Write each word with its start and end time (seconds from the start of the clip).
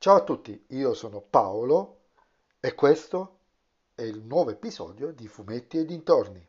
Ciao 0.00 0.14
a 0.14 0.22
tutti, 0.22 0.64
io 0.68 0.94
sono 0.94 1.20
Paolo 1.20 2.02
e 2.60 2.72
questo 2.76 3.38
è 3.96 4.02
il 4.02 4.22
nuovo 4.22 4.50
episodio 4.50 5.10
di 5.10 5.26
Fumetti 5.26 5.78
e 5.78 5.84
dintorni. 5.84 6.48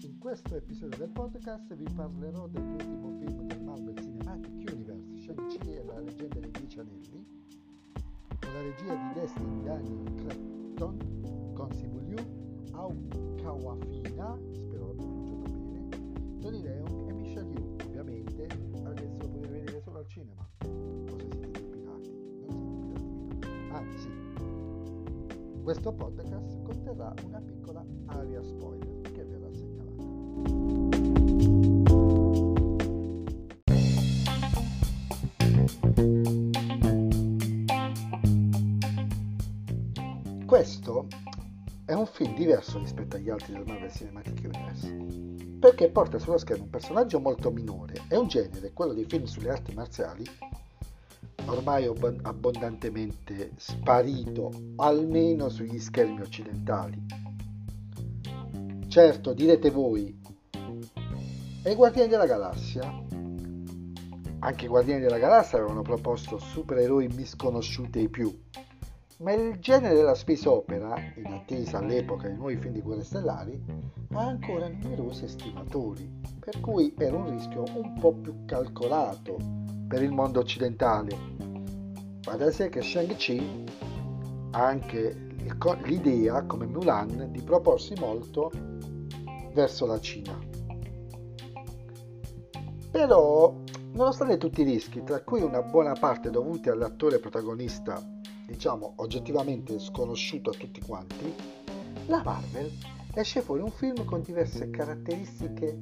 In 0.00 0.18
questo 0.18 0.56
episodio 0.56 0.98
del 0.98 1.10
podcast 1.10 1.72
vi 1.76 1.86
parlerò 1.94 2.48
dell'ultimo 2.48 3.16
film 3.20 3.46
del 3.46 3.62
Marvel 3.62 3.96
Cinematic 3.96 4.72
Universe, 4.72 5.18
Shang-Chi 5.18 5.74
e 5.76 5.84
la 5.84 6.00
leggenda 6.00 6.40
dei 6.40 6.50
Dieci 6.50 6.80
Anelli, 6.80 7.24
con 8.40 8.52
la 8.52 8.62
regia 8.62 8.94
di 8.96 9.12
Destin 9.20 9.62
Daniel 9.62 10.14
Cretton, 10.16 11.52
con 11.54 11.72
Simu 11.72 12.00
Liu, 12.00 12.18
Au 12.72 12.92
Kawafina, 13.36 14.36
spero 14.52 14.86
bene, 14.96 15.17
Tony 16.48 16.62
Leon 16.62 17.08
e 17.10 17.12
Michelle 17.12 17.52
Yu. 17.52 17.76
Ovviamente 17.84 18.46
adesso 18.82 19.18
lo 19.20 19.28
potete 19.28 19.48
vedere 19.48 19.82
solo 19.82 19.98
al 19.98 20.06
cinema. 20.06 20.48
Cosa 20.56 21.26
siete 21.30 21.60
pirati? 21.60 22.10
Non 22.46 22.64
siete 22.64 22.96
pirati. 22.96 23.68
Anzi, 23.70 24.08
questo 25.62 25.92
podcast 25.92 26.62
conterrà 26.62 27.12
una 27.26 27.42
piccola 27.42 27.84
area 28.06 28.42
spoiler 28.42 29.00
che 29.12 29.24
verrà 29.24 29.52
segnalata. 29.52 30.06
Questo 40.46 41.08
è 41.88 41.94
un 41.94 42.04
film 42.04 42.34
diverso 42.34 42.78
rispetto 42.78 43.16
agli 43.16 43.30
altri 43.30 43.54
del 43.54 43.64
Marvel 43.64 43.90
Cinematic 43.90 44.40
Universe, 44.44 45.58
perché 45.58 45.88
porta 45.88 46.18
sullo 46.18 46.36
schermo 46.36 46.64
un 46.64 46.68
personaggio 46.68 47.18
molto 47.18 47.50
minore 47.50 48.02
e 48.08 48.16
un 48.18 48.28
genere, 48.28 48.74
quello 48.74 48.92
dei 48.92 49.06
film 49.06 49.24
sulle 49.24 49.48
arti 49.48 49.72
marziali, 49.72 50.22
ormai 51.46 51.86
abb- 51.86 52.26
abbondantemente 52.26 53.52
sparito, 53.56 54.52
almeno 54.76 55.48
sugli 55.48 55.78
schermi 55.78 56.20
occidentali. 56.20 57.06
Certo, 58.88 59.32
direte 59.32 59.70
voi, 59.70 60.14
e 61.62 61.70
i 61.70 61.74
Guardiani 61.74 62.10
della 62.10 62.26
Galassia? 62.26 63.02
Anche 64.40 64.64
i 64.66 64.68
Guardiani 64.68 65.00
della 65.00 65.18
Galassia 65.18 65.56
avevano 65.56 65.80
proposto 65.80 66.36
supereroi 66.36 67.08
misconosciuti 67.08 68.00
ai 68.00 68.08
più, 68.10 68.30
ma 69.18 69.32
il 69.32 69.58
genere 69.58 69.94
della 69.94 70.14
space 70.14 70.48
opera, 70.48 70.94
in 71.16 71.32
attesa 71.32 71.78
all'epoca 71.78 72.28
dei 72.28 72.36
nuovi 72.36 72.56
film 72.56 72.72
di 72.72 72.80
guerre 72.80 73.02
stellari, 73.02 73.60
ha 74.12 74.26
ancora 74.26 74.68
numerosi 74.68 75.24
estimatori, 75.24 76.08
per 76.38 76.60
cui 76.60 76.94
era 76.96 77.16
un 77.16 77.30
rischio 77.30 77.64
un 77.74 77.98
po' 77.98 78.12
più 78.12 78.44
calcolato 78.44 79.36
per 79.88 80.02
il 80.02 80.12
mondo 80.12 80.38
occidentale. 80.38 81.16
Va 82.22 82.36
da 82.36 82.50
sé 82.52 82.68
che 82.68 82.80
Shang-Chi 82.80 83.64
ha 84.52 84.64
anche 84.64 85.26
l'idea, 85.84 86.44
come 86.44 86.66
Mulan, 86.66 87.28
di 87.32 87.42
proporsi 87.42 87.94
molto 87.98 88.52
verso 89.52 89.86
la 89.86 89.98
Cina. 89.98 90.38
Però, 92.92 93.52
nonostante 93.92 94.38
tutti 94.38 94.60
i 94.60 94.64
rischi, 94.64 95.02
tra 95.02 95.22
cui 95.22 95.42
una 95.42 95.62
buona 95.62 95.94
parte 95.94 96.30
dovuti 96.30 96.68
all'attore 96.68 97.18
protagonista 97.18 98.00
diciamo 98.48 98.94
oggettivamente 98.96 99.78
sconosciuto 99.78 100.48
a 100.48 100.54
tutti 100.54 100.80
quanti, 100.80 101.34
la 102.06 102.22
Marvel 102.24 102.72
esce 103.12 103.42
fuori 103.42 103.60
un 103.60 103.70
film 103.70 104.06
con 104.06 104.22
diverse 104.22 104.70
caratteristiche 104.70 105.78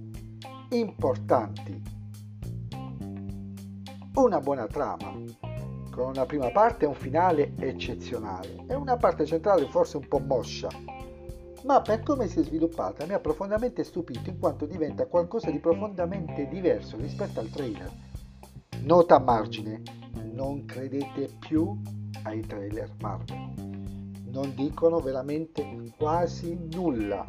importanti. 0.71 1.81
Una 4.15 4.41
buona 4.41 4.67
trama, 4.67 5.15
con 5.93 6.09
una 6.09 6.27
prima 6.27 6.51
parte 6.51 6.87
e 6.87 6.89
un 6.89 6.95
finale 6.95 7.53
eccezionale, 7.57 8.65
e 8.67 8.75
una 8.75 8.97
parte 8.97 9.27
centrale 9.27 9.69
forse 9.69 9.99
un 9.99 10.09
po' 10.09 10.19
moscia, 10.19 10.69
ma 11.63 11.81
per 11.83 12.03
come 12.03 12.27
si 12.27 12.41
è 12.41 12.43
sviluppata 12.43 13.07
mi 13.07 13.13
ha 13.13 13.21
profondamente 13.21 13.85
stupito 13.85 14.29
in 14.29 14.41
quanto 14.41 14.67
diventa 14.67 15.07
qualcosa 15.07 15.53
di 15.53 15.61
profondamente 15.61 16.49
diverso 16.49 16.97
rispetto 16.97 17.39
al 17.39 17.49
trailer. 17.49 17.93
Nota 18.81 19.17
a 19.17 19.21
margine, 19.21 19.83
non 20.33 20.65
credete 20.65 21.31
più 21.39 21.81
ai 22.27 22.41
trailer 22.41 22.91
Marvel. 23.01 23.53
Non 24.31 24.55
dicono 24.55 25.01
veramente 25.01 25.65
quasi 25.97 26.59
nulla. 26.73 27.25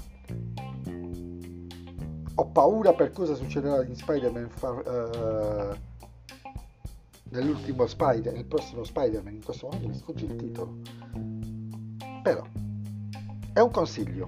Ho 2.35 2.45
paura 2.47 2.93
per 2.93 3.11
cosa 3.11 3.33
succederà 3.33 3.83
in 3.85 3.95
Spider-Man 3.95 4.49
far, 4.49 4.75
uh, 4.75 5.75
nell'ultimo 7.29 7.87
Spider, 7.87 8.33
nel 8.33 8.45
prossimo 8.45 8.83
Spider-Man, 8.83 9.35
in 9.35 9.43
questo 9.43 9.67
momento 9.67 9.87
mi 9.87 9.95
sfugge 9.95 10.25
il 10.25 10.35
titolo. 10.35 10.77
Però 12.21 12.43
è 13.53 13.59
un 13.59 13.71
consiglio. 13.71 14.25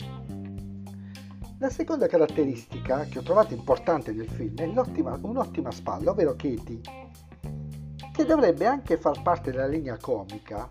La 1.60 1.70
seconda 1.70 2.08
caratteristica 2.08 3.04
che 3.04 3.20
ho 3.20 3.22
trovato 3.22 3.54
importante 3.54 4.14
nel 4.14 4.30
film 4.30 4.56
è 4.56 4.64
un'ottima 4.66 5.72
spalla, 5.72 6.12
ovvero 6.12 6.32
Katie, 6.36 6.80
che 8.20 8.26
dovrebbe 8.26 8.66
anche 8.66 8.98
far 8.98 9.22
parte 9.22 9.50
della 9.50 9.66
linea 9.66 9.96
comica, 9.96 10.70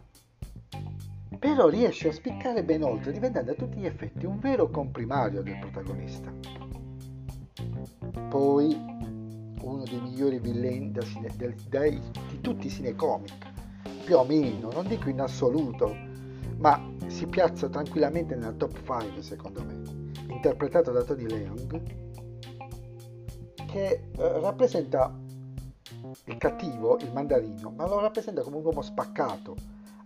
però 1.38 1.69
riesce 1.69 2.09
a 2.09 2.12
spiccare 2.12 2.62
ben 2.62 2.82
oltre, 2.82 3.10
diventando 3.10 3.53
a 3.53 3.54
tutti 3.54 3.78
gli 3.78 3.86
effetti 3.86 4.26
un 4.26 4.38
vero 4.38 4.69
comprimario 4.69 5.41
del 5.41 5.58
protagonista. 5.58 6.31
Poi, 8.28 8.76
uno 9.62 9.82
dei 9.84 9.98
migliori 9.98 10.38
villain 10.41 10.92
da 10.92 11.00
del, 11.37 11.54
dai, 11.70 11.98
di 12.28 12.38
tutti 12.42 12.66
i 12.66 12.70
cinecomic, 12.70 13.50
più 14.04 14.19
o 14.19 14.25
meno, 14.25 14.70
non 14.70 14.87
dico 14.87 15.08
in 15.08 15.22
assoluto, 15.22 15.97
ma 16.58 16.87
si 17.06 17.26
piazza 17.28 17.70
tranquillamente 17.70 18.34
nella 18.34 18.53
top 18.53 18.76
5 18.84 19.22
secondo 19.22 19.64
me, 19.64 20.12
interpretato 20.28 20.92
da 20.92 21.03
Tony 21.03 21.26
Leung, 21.26 21.82
che 23.64 23.88
eh, 23.88 24.41
rappresenta 24.41 25.19
il 26.24 26.36
cattivo, 26.36 26.98
il 26.98 27.12
mandarino, 27.12 27.70
ma 27.70 27.86
lo 27.86 28.00
rappresenta 28.00 28.42
come 28.42 28.56
un 28.56 28.64
uomo 28.64 28.82
spaccato, 28.82 29.56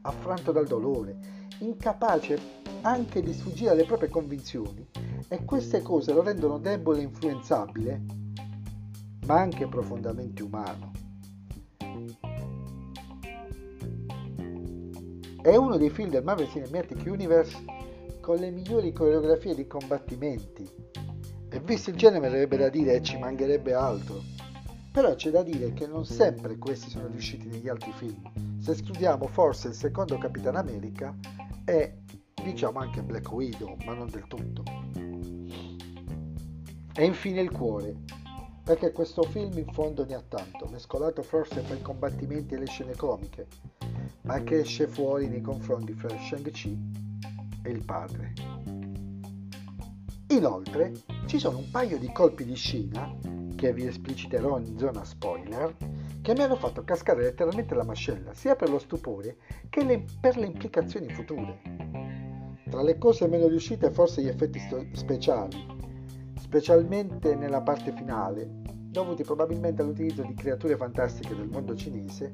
affranto 0.02 0.52
dal 0.52 0.66
dolore, 0.66 1.16
incapace 1.58 2.38
anche 2.82 3.22
di 3.22 3.32
sfuggire 3.32 3.70
alle 3.70 3.84
proprie 3.84 4.08
convinzioni 4.08 4.86
e 5.28 5.44
queste 5.44 5.82
cose 5.82 6.12
lo 6.12 6.22
rendono 6.22 6.58
debole 6.58 7.00
e 7.00 7.02
influenzabile, 7.02 8.02
ma 9.26 9.40
anche 9.40 9.66
profondamente 9.66 10.42
umano. 10.42 10.90
È 15.40 15.56
uno 15.56 15.76
dei 15.76 15.90
film 15.90 16.10
del 16.10 16.22
Marvel 16.22 16.48
Cinematic 16.48 17.04
Universe 17.06 17.64
con 18.20 18.36
le 18.36 18.50
migliori 18.50 18.92
coreografie 18.92 19.54
di 19.54 19.66
combattimenti 19.66 20.68
e 21.48 21.60
visto 21.60 21.90
il 21.90 21.96
genere 21.96 22.28
avrebbe 22.28 22.56
da 22.56 22.68
dire 22.68 23.02
ci 23.02 23.18
mancherebbe 23.18 23.74
altro 23.74 24.31
però 24.92 25.14
c'è 25.14 25.30
da 25.30 25.42
dire 25.42 25.72
che 25.72 25.86
non 25.86 26.04
sempre 26.04 26.58
questi 26.58 26.90
sono 26.90 27.06
riusciti 27.06 27.48
negli 27.48 27.68
altri 27.68 27.92
film. 27.92 28.60
Se 28.60 28.72
escludiamo 28.72 29.26
forse 29.26 29.68
il 29.68 29.74
secondo 29.74 30.18
Capitan 30.18 30.54
America 30.56 31.16
e 31.64 32.02
diciamo 32.44 32.78
anche 32.78 33.02
Black 33.02 33.32
Widow, 33.32 33.74
ma 33.86 33.94
non 33.94 34.10
del 34.10 34.26
tutto. 34.28 34.62
E 36.94 37.04
infine 37.06 37.40
il 37.40 37.50
cuore, 37.50 37.96
perché 38.62 38.92
questo 38.92 39.22
film 39.22 39.56
in 39.56 39.72
fondo 39.72 40.04
ne 40.04 40.14
ha 40.14 40.22
tanto, 40.28 40.68
mescolato 40.70 41.22
forse 41.22 41.62
fra 41.62 41.74
i 41.74 41.80
combattimenti 41.80 42.52
e 42.52 42.58
le 42.58 42.66
scene 42.66 42.94
comiche, 42.94 43.46
ma 44.22 44.42
che 44.42 44.60
esce 44.60 44.86
fuori 44.86 45.26
nei 45.26 45.40
confronti 45.40 45.94
fra 45.94 46.10
Shang-Chi 46.10 46.78
e 47.62 47.70
il 47.70 47.82
padre. 47.82 48.34
Inoltre 50.28 50.92
ci 51.26 51.38
sono 51.38 51.58
un 51.58 51.70
paio 51.70 51.98
di 51.98 52.12
colpi 52.12 52.44
di 52.44 52.54
scena 52.54 53.41
che 53.62 53.72
vi 53.72 53.86
espliciterò 53.86 54.58
in 54.58 54.76
zona 54.76 55.04
spoiler, 55.04 55.72
che 56.20 56.32
mi 56.32 56.42
hanno 56.42 56.56
fatto 56.56 56.82
cascare 56.82 57.22
letteralmente 57.22 57.76
la 57.76 57.84
mascella, 57.84 58.34
sia 58.34 58.56
per 58.56 58.68
lo 58.68 58.80
stupore 58.80 59.36
che 59.70 59.84
le, 59.84 60.04
per 60.20 60.36
le 60.36 60.46
implicazioni 60.46 61.08
future. 61.10 61.60
Tra 62.68 62.82
le 62.82 62.98
cose 62.98 63.28
meno 63.28 63.46
riuscite 63.46 63.92
forse 63.92 64.20
gli 64.20 64.26
effetti 64.26 64.58
sto- 64.58 64.84
speciali, 64.94 65.64
specialmente 66.40 67.36
nella 67.36 67.60
parte 67.60 67.92
finale, 67.92 68.50
dovuti 68.90 69.22
probabilmente 69.22 69.80
all'utilizzo 69.80 70.22
di 70.22 70.34
creature 70.34 70.76
fantastiche 70.76 71.36
del 71.36 71.46
mondo 71.46 71.76
cinese 71.76 72.32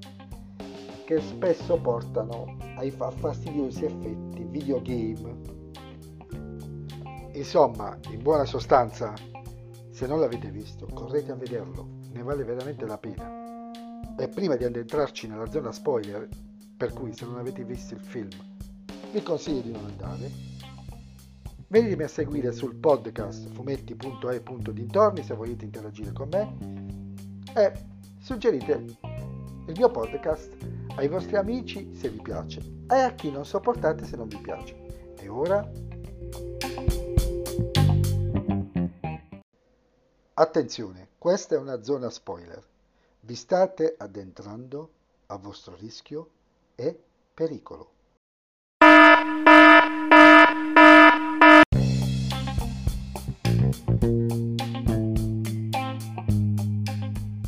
che 1.05 1.21
spesso 1.21 1.79
portano 1.79 2.57
ai 2.77 2.91
fa- 2.91 3.11
fastidiosi 3.11 3.85
effetti 3.85 4.47
videogame. 4.49 5.37
Insomma, 7.33 7.99
in 8.13 8.23
buona 8.23 8.47
sostanza, 8.47 9.13
se 9.99 10.07
non 10.07 10.21
l'avete 10.21 10.49
visto, 10.53 10.87
correte 10.95 11.33
a 11.33 11.35
vederlo, 11.35 11.89
ne 12.13 12.23
vale 12.23 12.45
veramente 12.45 12.87
la 12.87 12.99
pena. 12.99 13.73
E 14.17 14.29
prima 14.29 14.55
di 14.55 14.63
addentrarci 14.63 15.27
nella 15.27 15.51
zona 15.51 15.73
spoiler, 15.73 16.29
per 16.77 16.93
cui 16.93 17.13
se 17.13 17.25
non 17.25 17.37
avete 17.37 17.65
visto 17.65 17.95
il 17.95 18.01
film, 18.01 18.29
vi 19.13 19.21
consiglio 19.25 19.61
di 19.61 19.73
non 19.73 19.87
andare, 19.87 20.31
Venitemi 21.67 22.05
a 22.05 22.09
seguire 22.09 22.53
sul 22.53 22.77
podcast 22.77 23.51
fumetti.e.dintorni 23.51 25.23
se 25.23 25.35
volete 25.35 25.65
interagire 25.65 26.13
con 26.13 26.29
me 26.31 26.55
e 27.55 27.73
suggerite 28.21 28.85
il 29.67 29.75
mio 29.77 29.91
podcast 29.91 30.57
ai 30.95 31.09
vostri 31.09 31.37
amici 31.37 31.93
se 31.93 32.09
vi 32.09 32.23
piace 32.23 32.61
e 32.89 32.95
a 32.95 33.13
chi 33.15 33.31
non 33.33 33.45
sopportate 33.45 34.05
se 34.05 34.17
non 34.17 34.29
vi 34.29 34.39
piace. 34.39 34.77
E 35.19 35.29
ora? 35.29 35.69
Attenzione, 40.41 41.09
questa 41.19 41.57
è 41.57 41.59
una 41.59 41.83
zona 41.83 42.11
spoiler. 42.11 42.63
Vi 43.23 43.35
state 43.35 43.97
addentrando 43.99 44.91
a 45.27 45.37
vostro 45.37 45.75
rischio 45.75 46.31
e 46.77 46.97
pericolo. 47.35 47.91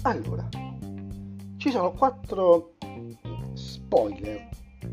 Allora, 0.03 0.49
ci 1.59 1.71
sono 1.71 1.93
quattro 1.93 2.73
spoiler 3.53 4.49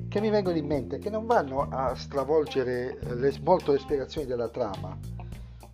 che 0.07 0.21
mi 0.21 0.29
vengono 0.29 0.55
in 0.55 0.67
mente 0.67 0.99
che 0.99 1.09
non 1.09 1.25
vanno 1.25 1.67
a 1.67 1.95
stravolgere 1.95 2.99
le, 3.15 3.39
molto 3.41 3.71
le 3.71 3.79
spiegazioni 3.79 4.27
della 4.27 4.49
trama 4.49 5.16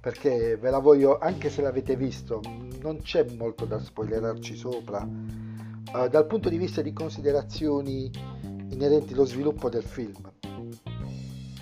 perché 0.04 0.58
ve 0.58 0.70
la 0.70 0.80
voglio 0.80 1.18
anche 1.18 1.50
se 1.50 1.62
l'avete 1.62 1.96
visto 1.96 2.42
non 2.82 2.98
c'è 3.02 3.26
molto 3.38 3.64
da 3.64 3.80
spoilerarci 3.80 4.54
sopra. 4.54 5.02
Uh, 5.02 6.10
dal 6.10 6.28
punto 6.28 6.50
di 6.50 6.58
vista 6.58 6.82
di 6.82 6.92
considerazioni 6.92 8.12
inerenti 8.68 9.14
allo 9.14 9.24
sviluppo 9.24 9.70
del 9.70 9.84
film 9.84 10.20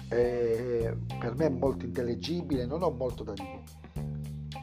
eh, 0.09 0.97
per 1.19 1.35
me 1.35 1.45
è 1.45 1.49
molto 1.49 1.85
intellegibile 1.85 2.65
non 2.65 2.81
ho 2.81 2.89
molto 2.89 3.23
da 3.23 3.33
dire. 3.33 3.61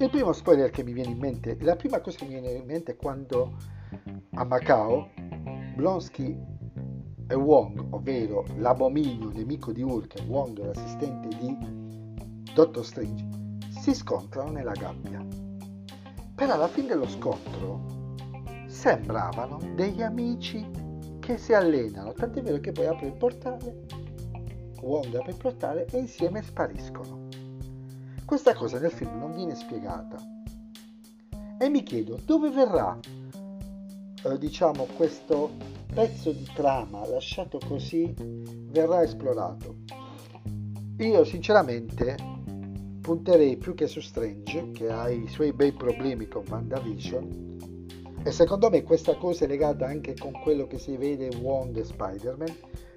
Il 0.00 0.10
primo 0.10 0.32
spoiler 0.32 0.70
che 0.70 0.82
mi 0.82 0.92
viene 0.92 1.12
in 1.12 1.18
mente, 1.18 1.56
la 1.60 1.76
prima 1.76 2.00
cosa 2.00 2.18
che 2.18 2.24
mi 2.24 2.40
viene 2.40 2.50
in 2.50 2.66
mente 2.66 2.92
è 2.92 2.96
quando 2.96 3.56
a 4.34 4.44
Macao 4.44 5.10
Blonsky 5.76 6.36
e 7.28 7.34
Wong, 7.34 7.86
ovvero 7.90 8.44
l'abominio 8.56 9.30
nemico 9.30 9.70
di 9.70 9.82
Hulk 9.82 10.24
Wong 10.26 10.58
l'assistente 10.64 11.28
di 11.38 11.56
Doctor 12.52 12.84
Strange, 12.84 13.37
si 13.88 13.94
scontrano 13.94 14.50
nella 14.50 14.72
gabbia. 14.72 15.24
Per 16.34 16.50
alla 16.50 16.68
fine 16.68 16.88
dello 16.88 17.08
scontro 17.08 18.16
sembravano 18.66 19.58
degli 19.74 20.02
amici 20.02 20.62
che 21.20 21.38
si 21.38 21.54
allenano, 21.54 22.12
tant'è 22.12 22.42
vero 22.42 22.60
che 22.60 22.72
poi 22.72 22.84
apre 22.84 23.06
il 23.06 23.14
portale, 23.14 23.86
Wong 24.82 25.14
apre 25.14 25.30
il 25.30 25.38
portale 25.38 25.86
e 25.86 25.98
insieme 26.00 26.42
spariscono. 26.42 27.28
Questa 28.26 28.54
cosa 28.54 28.78
nel 28.78 28.90
film 28.90 29.18
non 29.18 29.32
viene 29.32 29.54
spiegata. 29.54 30.18
E 31.58 31.68
mi 31.70 31.82
chiedo 31.82 32.20
dove 32.26 32.50
verrà, 32.50 32.98
eh, 34.22 34.38
diciamo, 34.38 34.84
questo 34.96 35.50
pezzo 35.94 36.30
di 36.30 36.46
trama 36.54 37.08
lasciato 37.08 37.58
così 37.66 38.14
verrà 38.70 39.02
esplorato. 39.02 39.76
Io 40.98 41.24
sinceramente 41.24 42.36
punterei 43.08 43.56
più 43.56 43.72
che 43.72 43.86
su 43.86 44.00
Strange, 44.00 44.70
che 44.72 44.90
ha 44.90 45.08
i 45.08 45.26
suoi 45.28 45.54
bei 45.54 45.72
problemi 45.72 46.28
con 46.28 46.44
WandaVision, 46.46 48.20
e 48.22 48.30
secondo 48.30 48.68
me 48.68 48.82
questa 48.82 49.16
cosa 49.16 49.46
è 49.46 49.48
legata 49.48 49.86
anche 49.86 50.12
con 50.14 50.32
quello 50.32 50.66
che 50.66 50.76
si 50.76 50.94
vede 50.98 51.24
in 51.32 51.38
Wong 51.38 51.74
e 51.78 51.84
Spider-Man, 51.84 52.54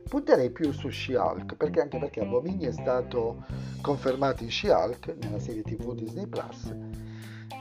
punterei 0.10 0.50
più 0.50 0.74
su 0.74 0.90
She-Hulk, 0.90 1.56
perché 1.56 1.80
anche 1.80 1.98
perché 1.98 2.20
Abomini 2.20 2.66
è 2.66 2.74
stato 2.74 3.46
confermato 3.82 4.44
in 4.44 4.50
She-Hulk 4.50 5.16
nella 5.22 5.40
serie 5.40 5.62
TV 5.62 5.96
Disney 5.96 6.28
Plus 6.28 6.76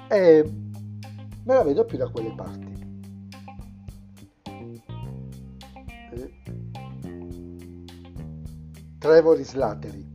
e 0.09 0.53
me 1.45 1.55
la 1.55 1.63
vedo 1.63 1.85
più 1.85 1.99
da 1.99 2.09
quelle 2.09 2.35
parti. 2.35 2.79
Trevor 8.99 9.39
Slattery 9.39 10.10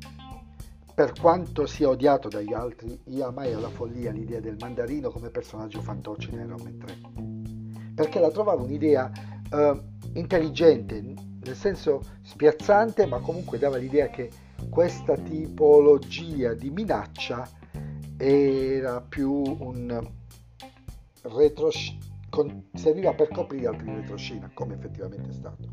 per 0.95 1.11
quanto 1.19 1.65
sia 1.65 1.89
odiato 1.89 2.29
dagli 2.29 2.53
altri, 2.53 2.97
io 3.07 3.27
amai 3.27 3.51
alla 3.51 3.69
follia 3.69 4.11
l'idea 4.11 4.39
del 4.39 4.55
mandarino 4.57 5.09
come 5.09 5.29
personaggio 5.29 5.81
fantoccio 5.81 6.29
in 6.29 6.39
Iron 6.39 6.61
Man 6.63 6.77
3. 6.77 7.93
Perché 7.93 8.19
la 8.19 8.31
trovavo 8.31 8.63
un'idea 8.63 9.11
uh, 9.51 9.81
intelligente, 10.13 11.01
nel 11.01 11.55
senso 11.55 12.01
spiazzante, 12.21 13.05
ma 13.07 13.19
comunque 13.19 13.59
dava 13.59 13.75
l'idea 13.75 14.07
che 14.07 14.31
questa 14.69 15.17
tipologia 15.17 16.53
di 16.53 16.69
minaccia 16.69 17.45
era 18.17 19.01
più 19.01 19.43
un 19.59 20.11
retro 21.23 21.69
serviva 22.73 23.13
per 23.13 23.29
coprire 23.29 23.67
altri 23.67 23.93
retroscena 23.93 24.49
come 24.53 24.75
effettivamente 24.75 25.29
è 25.29 25.33
stato 25.33 25.69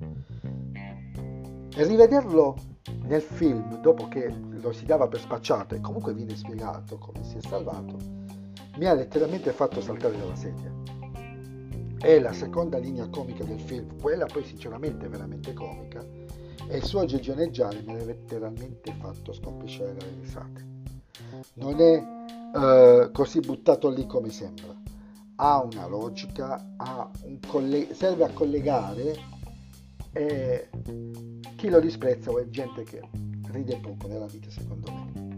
e 1.74 1.84
rivederlo 1.84 2.56
nel 3.02 3.22
film 3.22 3.80
dopo 3.80 4.08
che 4.08 4.28
lo 4.28 4.72
si 4.72 4.84
dava 4.84 5.08
per 5.08 5.20
spacciato 5.20 5.74
e 5.74 5.80
comunque 5.80 6.14
viene 6.14 6.36
spiegato 6.36 6.98
come 6.98 7.22
si 7.22 7.36
è 7.36 7.40
salvato 7.40 8.22
mi 8.76 8.86
ha 8.86 8.94
letteralmente 8.94 9.52
fatto 9.52 9.80
saltare 9.80 10.16
dalla 10.16 10.34
sedia. 10.34 10.72
È 11.98 12.18
la 12.18 12.32
seconda 12.32 12.78
linea 12.78 13.08
comica 13.08 13.44
del 13.44 13.60
film, 13.60 14.00
quella 14.00 14.26
poi 14.26 14.44
sinceramente 14.44 15.08
veramente 15.08 15.52
comica, 15.52 16.04
e 16.66 16.76
il 16.76 16.84
suo 16.84 17.04
gegioneggiare 17.04 17.82
mi 17.82 17.94
ha 17.94 18.04
letteralmente 18.04 18.94
fatto 18.98 19.32
scompisciare 19.32 19.94
dalle 19.94 20.14
risate. 20.20 20.66
Non 21.54 21.80
è 21.80 22.02
eh, 22.54 23.10
così 23.12 23.40
buttato 23.40 23.88
lì 23.88 24.06
come 24.06 24.30
sembra, 24.30 24.74
ha 25.36 25.62
una 25.62 25.86
logica, 25.86 26.74
ha 26.76 27.10
un 27.24 27.38
coll- 27.46 27.92
serve 27.92 28.24
a 28.24 28.30
collegare 28.32 29.14
e 30.12 30.68
chi 31.56 31.68
lo 31.68 31.80
disprezza 31.80 32.30
è 32.38 32.48
gente 32.48 32.82
che 32.84 33.00
ride 33.50 33.78
poco 33.78 34.06
nella 34.06 34.26
vita 34.26 34.50
secondo 34.50 34.92
me. 34.92 35.30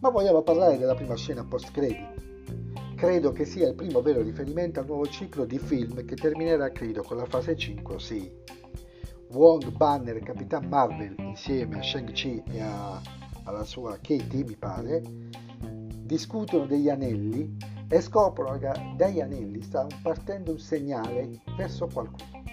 Ma 0.00 0.10
vogliamo 0.10 0.42
parlare 0.42 0.78
della 0.78 0.94
prima 0.94 1.14
scena 1.14 1.44
post 1.44 1.70
credit 1.70 2.22
credo 3.04 3.32
che 3.32 3.44
sia 3.44 3.68
il 3.68 3.74
primo 3.74 4.00
vero 4.00 4.22
riferimento 4.22 4.80
al 4.80 4.86
nuovo 4.86 5.06
ciclo 5.06 5.44
di 5.44 5.58
film 5.58 6.06
che 6.06 6.14
terminerà 6.14 6.70
credo 6.70 7.02
con 7.02 7.18
la 7.18 7.26
fase 7.26 7.54
5 7.54 7.94
o 7.94 7.98
6. 7.98 8.32
Wong, 9.32 9.68
Banner 9.72 10.16
e 10.16 10.20
Capitan 10.20 10.66
Marvel 10.68 11.14
insieme 11.18 11.80
a 11.80 11.82
Shang-Chi 11.82 12.42
e 12.50 12.60
a, 12.60 13.00
alla 13.44 13.64
sua 13.64 13.98
Katie 14.00 14.44
mi 14.44 14.56
pare 14.56 15.02
discutono 16.00 16.66
degli 16.66 16.88
anelli 16.88 17.56
e 17.88 18.00
scoprono 18.00 18.58
che 18.58 18.70
dagli 18.96 19.20
anelli 19.20 19.60
sta 19.60 19.86
partendo 20.02 20.52
un 20.52 20.58
segnale 20.58 21.42
verso 21.56 21.86
qualcuno 21.92 22.43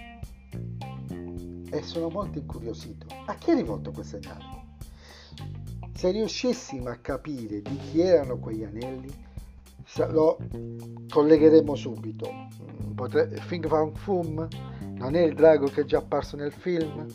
e 1.72 1.82
sono 1.82 2.08
molto 2.08 2.38
incuriosito 2.38 3.06
a 3.26 3.34
chi 3.34 3.50
è 3.50 3.54
rivolto 3.54 3.90
quel 3.90 4.04
segnale 4.04 4.60
se 6.02 6.10
riuscissimo 6.10 6.88
a 6.88 6.96
capire 6.96 7.62
di 7.62 7.76
chi 7.76 8.00
erano 8.00 8.38
quegli 8.38 8.64
anelli 8.64 9.30
lo 10.08 10.38
collegheremo 11.08 11.74
subito. 11.74 12.28
Potre... 12.94 13.28
Fing 13.36 13.66
Fang 13.66 13.94
Fum 13.96 14.48
non 14.94 15.14
è 15.14 15.20
il 15.20 15.34
drago 15.34 15.66
che 15.66 15.82
è 15.82 15.84
già 15.84 15.98
apparso 15.98 16.36
nel 16.36 16.52
film. 16.52 17.06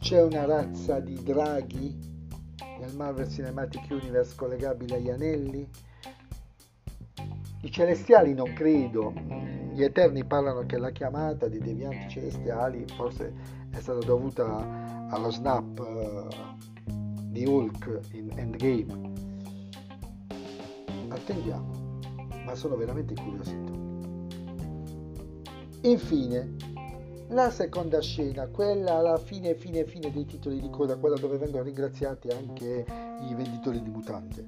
C'è 0.00 0.22
una 0.22 0.44
razza 0.44 1.00
di 1.00 1.22
draghi 1.22 1.96
nel 2.78 2.94
Marvel 2.94 3.28
Cinematic 3.30 3.90
Universe 3.90 4.34
collegabile 4.36 4.96
agli 4.96 5.10
anelli. 5.10 5.66
I 7.64 7.70
celestiali 7.70 8.34
non 8.34 8.52
credo, 8.52 9.12
gli 9.72 9.82
Eterni 9.82 10.24
parlano 10.24 10.66
che 10.66 10.76
la 10.76 10.90
chiamata 10.90 11.48
dei 11.48 11.60
devianti 11.60 12.08
celestiali 12.08 12.84
forse 12.94 13.32
è 13.70 13.80
stata 13.80 14.00
dovuta 14.04 15.08
allo 15.08 15.30
snap 15.30 15.78
uh, 15.78 16.28
di 17.30 17.46
Hulk 17.46 18.00
in 18.12 18.30
Endgame 18.36 19.12
attendiamo, 21.08 22.00
ma 22.44 22.54
sono 22.54 22.76
veramente 22.76 23.14
incuriosito. 23.14 23.72
Infine, 25.82 26.56
la 27.28 27.50
seconda 27.50 28.00
scena, 28.00 28.46
quella 28.48 28.96
alla 28.96 29.18
fine, 29.18 29.54
fine, 29.54 29.84
fine 29.84 30.10
dei 30.10 30.26
titoli 30.26 30.60
di 30.60 30.70
coda, 30.70 30.96
quella 30.96 31.16
dove 31.16 31.38
vengono 31.38 31.62
ringraziati 31.62 32.28
anche 32.28 32.84
i 33.28 33.34
venditori 33.34 33.82
di 33.82 33.90
mutande. 33.90 34.46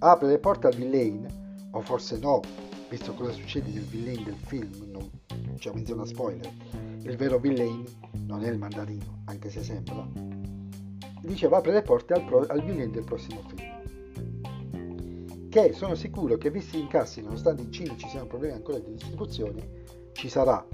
Apre 0.00 0.28
le 0.28 0.38
porte 0.38 0.68
al 0.68 0.74
villain, 0.74 1.37
o 1.78 1.80
forse 1.80 2.18
no, 2.18 2.40
visto 2.88 3.14
cosa 3.14 3.32
succede 3.32 3.70
nel 3.70 3.84
villain 3.84 4.24
del 4.24 4.34
film, 4.34 4.70
non 4.90 5.10
c'è 5.56 5.72
menziona 5.72 6.04
spoiler. 6.04 6.50
Il 7.02 7.16
vero 7.16 7.38
villain 7.38 7.84
non 8.26 8.44
è 8.44 8.48
il 8.48 8.58
mandarino, 8.58 9.22
anche 9.26 9.48
se 9.48 9.62
sembra. 9.62 10.06
Diceva 11.22 11.58
apre 11.58 11.72
le 11.72 11.82
porte 11.82 12.14
al, 12.14 12.24
pro, 12.24 12.46
al 12.46 12.62
villain 12.62 12.90
del 12.90 13.04
prossimo 13.04 13.42
film 13.46 13.76
che 15.48 15.72
sono 15.72 15.94
sicuro 15.94 16.36
che 16.36 16.50
visti 16.50 16.76
gli 16.76 16.82
incassi, 16.82 17.22
nonostante 17.22 17.62
in 17.62 17.72
Cina 17.72 17.96
ci 17.96 18.06
siano 18.08 18.26
problemi 18.26 18.54
ancora 18.54 18.78
di 18.78 18.92
distribuzione, 18.92 19.66
ci 20.12 20.28
sarà. 20.28 20.64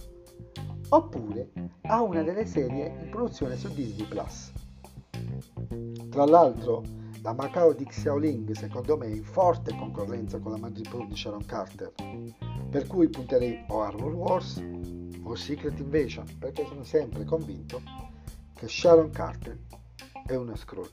Oppure 0.89 1.51
a 1.83 2.03
una 2.03 2.23
delle 2.23 2.45
serie 2.45 2.87
in 3.03 3.09
produzione 3.09 3.57
su 3.57 3.73
Disney 3.73 4.07
Plus. 4.09 4.53
Tra 6.11 6.25
l'altro, 6.25 6.83
la 7.25 7.33
Macao 7.33 7.73
di 7.73 7.87
Xiaoling 7.87 8.51
secondo 8.53 8.99
me 8.99 9.07
è 9.07 9.15
in 9.15 9.25
forte 9.25 9.75
concorrenza 9.75 10.39
con 10.39 10.53
la 10.53 10.59
Madripoor 10.59 11.07
di 11.07 11.17
Sharon 11.17 11.47
Carter, 11.47 11.95
per 12.69 12.87
cui 12.87 13.09
punterei 13.09 13.65
o 13.69 13.81
Armor 13.81 14.13
Wars 14.13 14.63
o 15.23 15.35
Secret 15.35 15.79
Invasion, 15.79 16.27
perché 16.39 16.67
sono 16.67 16.85
sempre 16.85 17.25
convinto 17.25 17.81
che 18.53 18.69
Sharon 18.69 19.09
Carter 19.09 19.59
è 20.27 20.35
una 20.35 20.55
scroll. 20.55 20.91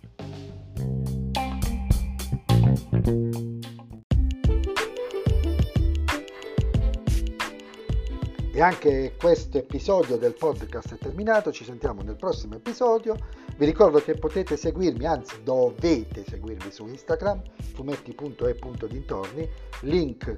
E 8.54 8.62
anche 8.62 9.16
questo 9.18 9.60
episodio 9.60 10.18
del 10.18 10.34
podcast 10.34 10.96
è 10.96 10.98
terminato, 10.98 11.54
ci 11.54 11.64
sentiamo 11.64 12.02
nel 12.02 12.18
prossimo 12.18 12.56
episodio. 12.56 13.16
Vi 13.56 13.66
ricordo 13.66 14.00
che 14.00 14.16
potete 14.16 14.58
seguirmi, 14.58 15.06
anzi 15.06 15.42
dovete 15.42 16.26
seguirmi 16.28 16.70
su 16.70 16.86
Instagram, 16.86 17.42
fumetti.e.dintorni, 17.74 19.50
link 19.84 20.38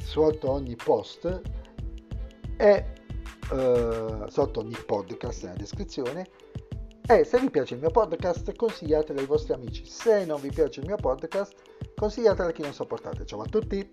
sotto 0.00 0.50
ogni 0.50 0.74
post 0.74 1.42
e 2.56 2.86
uh, 3.50 4.26
sotto 4.28 4.60
ogni 4.60 4.76
podcast 4.86 5.42
nella 5.42 5.56
descrizione. 5.56 6.26
E 7.06 7.24
se 7.24 7.38
vi 7.40 7.50
piace 7.50 7.74
il 7.74 7.80
mio 7.80 7.90
podcast 7.90 8.56
consigliatelo 8.56 9.20
ai 9.20 9.26
vostri 9.26 9.52
amici. 9.52 9.84
Se 9.84 10.24
non 10.24 10.40
vi 10.40 10.48
piace 10.48 10.80
il 10.80 10.86
mio 10.86 10.96
podcast 10.96 11.54
consigliatelo 11.94 12.48
a 12.48 12.52
chi 12.52 12.62
non 12.62 12.72
sopportate. 12.72 13.26
Ciao 13.26 13.42
a 13.42 13.46
tutti! 13.46 13.90